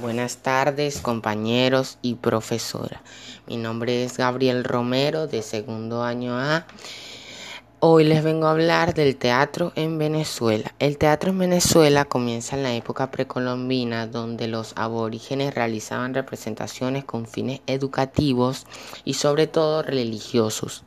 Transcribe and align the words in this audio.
Buenas 0.00 0.36
tardes 0.36 1.00
compañeros 1.00 1.98
y 2.02 2.14
profesora. 2.14 3.02
Mi 3.48 3.56
nombre 3.56 4.04
es 4.04 4.16
Gabriel 4.16 4.62
Romero 4.62 5.26
de 5.26 5.42
segundo 5.42 6.04
año 6.04 6.38
A. 6.38 6.68
Hoy 7.80 8.04
les 8.04 8.22
vengo 8.22 8.46
a 8.46 8.52
hablar 8.52 8.94
del 8.94 9.16
teatro 9.16 9.72
en 9.74 9.98
Venezuela. 9.98 10.72
El 10.78 10.98
teatro 10.98 11.30
en 11.30 11.38
Venezuela 11.38 12.04
comienza 12.04 12.54
en 12.54 12.62
la 12.62 12.74
época 12.74 13.10
precolombina 13.10 14.06
donde 14.06 14.46
los 14.46 14.72
aborígenes 14.76 15.52
realizaban 15.52 16.14
representaciones 16.14 17.04
con 17.04 17.26
fines 17.26 17.60
educativos 17.66 18.66
y 19.04 19.14
sobre 19.14 19.48
todo 19.48 19.82
religiosos. 19.82 20.84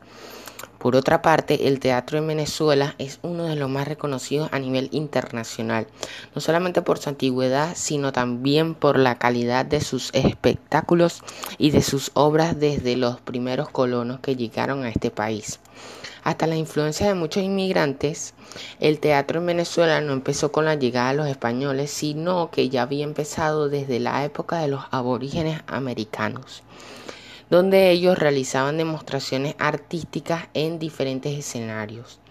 Por 0.81 0.95
otra 0.95 1.21
parte, 1.21 1.67
el 1.67 1.79
teatro 1.79 2.17
en 2.17 2.25
Venezuela 2.25 2.95
es 2.97 3.19
uno 3.21 3.43
de 3.43 3.55
los 3.55 3.69
más 3.69 3.87
reconocidos 3.87 4.49
a 4.51 4.57
nivel 4.57 4.89
internacional, 4.91 5.85
no 6.33 6.41
solamente 6.41 6.81
por 6.81 6.97
su 6.97 7.09
antigüedad, 7.09 7.73
sino 7.75 8.11
también 8.11 8.73
por 8.73 8.97
la 8.97 9.19
calidad 9.19 9.63
de 9.63 9.79
sus 9.79 10.09
espectáculos 10.15 11.21
y 11.59 11.69
de 11.69 11.83
sus 11.83 12.09
obras 12.15 12.59
desde 12.59 12.97
los 12.97 13.21
primeros 13.21 13.69
colonos 13.69 14.21
que 14.21 14.35
llegaron 14.35 14.83
a 14.83 14.89
este 14.89 15.11
país. 15.11 15.59
Hasta 16.23 16.47
la 16.47 16.55
influencia 16.55 17.05
de 17.05 17.13
muchos 17.13 17.43
inmigrantes, 17.43 18.33
el 18.79 18.99
teatro 18.99 19.39
en 19.39 19.45
Venezuela 19.45 20.01
no 20.01 20.13
empezó 20.13 20.51
con 20.51 20.65
la 20.65 20.73
llegada 20.73 21.11
de 21.11 21.17
los 21.17 21.27
españoles, 21.27 21.91
sino 21.91 22.49
que 22.49 22.69
ya 22.69 22.81
había 22.81 23.03
empezado 23.03 23.69
desde 23.69 23.99
la 23.99 24.25
época 24.25 24.57
de 24.57 24.69
los 24.69 24.81
aborígenes 24.89 25.61
americanos 25.67 26.63
donde 27.51 27.91
ellos 27.91 28.17
realizaban 28.17 28.77
demostraciones 28.77 29.55
artísticas 29.59 30.47
en 30.53 30.79
diferentes 30.79 31.37
escenarios. 31.37 32.21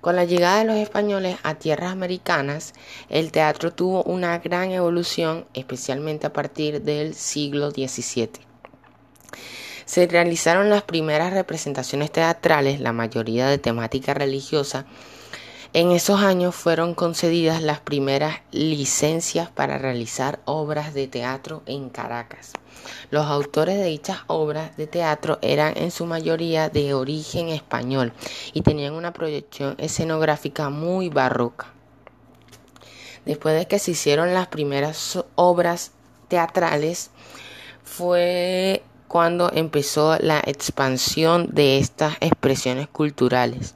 Con 0.00 0.16
la 0.16 0.24
llegada 0.24 0.58
de 0.58 0.64
los 0.64 0.76
españoles 0.76 1.38
a 1.44 1.54
tierras 1.54 1.92
americanas, 1.92 2.74
el 3.08 3.30
teatro 3.30 3.72
tuvo 3.72 4.02
una 4.02 4.36
gran 4.40 4.72
evolución, 4.72 5.46
especialmente 5.54 6.26
a 6.26 6.32
partir 6.32 6.82
del 6.82 7.14
siglo 7.14 7.70
XVII. 7.70 8.30
Se 9.84 10.08
realizaron 10.08 10.70
las 10.70 10.82
primeras 10.82 11.32
representaciones 11.32 12.10
teatrales, 12.10 12.80
la 12.80 12.92
mayoría 12.92 13.46
de 13.46 13.58
temática 13.58 14.12
religiosa, 14.12 14.86
en 15.72 15.92
esos 15.92 16.20
años 16.20 16.54
fueron 16.54 16.94
concedidas 16.94 17.62
las 17.62 17.80
primeras 17.80 18.40
licencias 18.52 19.50
para 19.50 19.78
realizar 19.78 20.40
obras 20.44 20.94
de 20.94 21.08
teatro 21.08 21.62
en 21.66 21.90
Caracas. 21.90 22.52
Los 23.10 23.26
autores 23.26 23.76
de 23.76 23.84
dichas 23.84 24.18
obras 24.28 24.76
de 24.76 24.86
teatro 24.86 25.38
eran 25.42 25.76
en 25.76 25.90
su 25.90 26.06
mayoría 26.06 26.70
de 26.70 26.94
origen 26.94 27.48
español 27.48 28.12
y 28.52 28.62
tenían 28.62 28.94
una 28.94 29.12
proyección 29.12 29.74
escenográfica 29.78 30.70
muy 30.70 31.10
barroca. 31.10 31.66
Después 33.26 33.58
de 33.58 33.66
que 33.66 33.78
se 33.78 33.90
hicieron 33.90 34.32
las 34.32 34.46
primeras 34.46 35.22
obras 35.34 35.92
teatrales, 36.28 37.10
fue 37.84 38.82
cuando 39.08 39.50
empezó 39.52 40.16
la 40.20 40.40
expansión 40.44 41.48
de 41.50 41.78
estas 41.78 42.16
expresiones 42.20 42.88
culturales, 42.88 43.74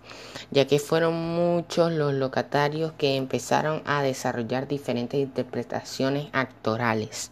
ya 0.51 0.67
que 0.67 0.79
fueron 0.79 1.15
muchos 1.15 1.91
los 1.91 2.13
locatarios 2.13 2.93
que 2.93 3.17
empezaron 3.17 3.83
a 3.87 4.03
desarrollar 4.03 4.69
diferentes 4.69 5.19
interpretaciones 5.19 6.29
actorales. 6.33 7.31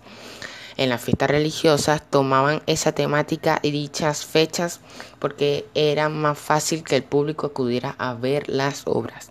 En 0.78 0.88
las 0.88 1.02
fiestas 1.02 1.30
religiosas 1.30 2.02
tomaban 2.08 2.62
esa 2.66 2.92
temática 2.92 3.58
y 3.62 3.70
dichas 3.70 4.24
fechas 4.24 4.80
porque 5.18 5.66
era 5.74 6.08
más 6.08 6.38
fácil 6.38 6.82
que 6.82 6.96
el 6.96 7.02
público 7.02 7.48
acudiera 7.48 7.94
a 7.98 8.14
ver 8.14 8.48
las 8.48 8.84
obras. 8.86 9.30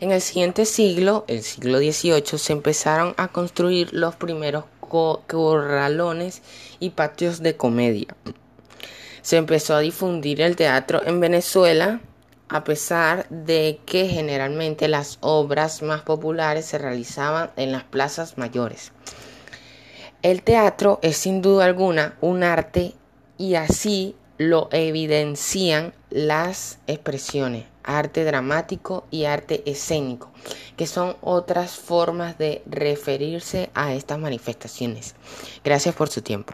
En 0.00 0.12
el 0.12 0.20
siguiente 0.20 0.66
siglo, 0.66 1.24
el 1.28 1.42
siglo 1.42 1.78
XVIII, 1.78 2.38
se 2.38 2.52
empezaron 2.52 3.14
a 3.16 3.28
construir 3.28 3.94
los 3.94 4.14
primeros 4.16 4.64
corralones 4.88 6.42
y 6.80 6.90
patios 6.90 7.42
de 7.42 7.56
comedia. 7.56 8.08
Se 9.22 9.36
empezó 9.36 9.74
a 9.74 9.80
difundir 9.80 10.40
el 10.40 10.56
teatro 10.56 11.02
en 11.06 11.20
Venezuela 11.20 12.00
a 12.48 12.62
pesar 12.62 13.26
de 13.30 13.80
que 13.86 14.06
generalmente 14.06 14.86
las 14.86 15.18
obras 15.20 15.82
más 15.82 16.02
populares 16.02 16.66
se 16.66 16.78
realizaban 16.78 17.50
en 17.56 17.72
las 17.72 17.84
plazas 17.84 18.38
mayores. 18.38 18.92
El 20.22 20.42
teatro 20.42 20.98
es 21.02 21.16
sin 21.16 21.42
duda 21.42 21.64
alguna 21.64 22.16
un 22.20 22.42
arte 22.42 22.94
y 23.38 23.56
así 23.56 24.14
lo 24.38 24.68
evidencian 24.72 25.94
las 26.10 26.78
expresiones 26.86 27.64
arte 27.84 28.24
dramático 28.24 29.06
y 29.10 29.26
arte 29.26 29.62
escénico, 29.70 30.32
que 30.76 30.86
son 30.86 31.16
otras 31.20 31.76
formas 31.76 32.36
de 32.38 32.62
referirse 32.66 33.70
a 33.74 33.94
estas 33.94 34.18
manifestaciones. 34.18 35.14
Gracias 35.62 35.94
por 35.94 36.08
su 36.08 36.22
tiempo. 36.22 36.42